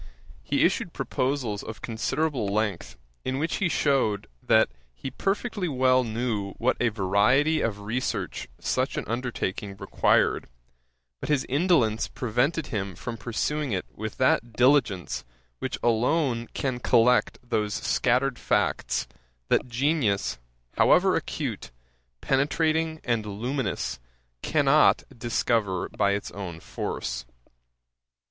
He 0.41 0.65
issued 0.65 0.93
Proposals 0.93 1.61
of 1.61 1.83
considerable 1.83 2.47
length,[*] 2.47 2.97
in 3.23 3.37
which 3.37 3.57
he 3.57 3.69
shewed 3.69 4.25
that 4.41 4.71
he 4.95 5.11
perfectly 5.11 5.67
well 5.69 6.03
knew 6.03 6.53
what 6.53 6.75
a 6.79 6.87
variety 6.89 7.61
of 7.61 7.81
research 7.81 8.47
such 8.59 8.97
an 8.97 9.03
undertaking 9.07 9.77
required; 9.77 10.47
but 11.19 11.29
his 11.29 11.45
indolence 11.47 12.07
prevented 12.07 12.65
him 12.73 12.95
from 12.95 13.15
pursuing 13.15 13.73
it 13.73 13.85
with 13.93 14.17
that 14.17 14.53
diligence 14.53 15.23
which 15.59 15.77
alone 15.83 16.47
can 16.55 16.79
collect 16.79 17.37
those 17.47 17.75
scattered 17.75 18.39
facts 18.39 19.07
that 19.49 19.67
genius, 19.67 20.39
however 20.77 21.15
acute, 21.15 21.69
penetrating, 22.21 22.99
and 23.03 23.23
luminous, 23.27 23.99
cannot 24.41 25.03
discover 25.15 25.89
by 25.89 26.13
its 26.13 26.31
own 26.31 26.59
force. 26.59 27.27